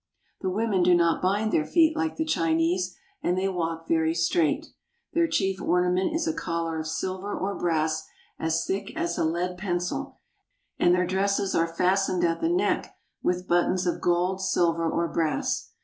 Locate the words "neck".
12.49-12.97